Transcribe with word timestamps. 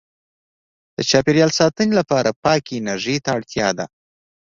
•د 0.97 0.99
چاپېریال 1.09 1.51
ساتنې 1.59 1.93
لپاره 1.99 2.37
پاکې 2.45 2.73
انرژۍ 2.81 3.17
ته 3.23 3.29
اړتیا 3.37 3.67
ده. 3.77 3.85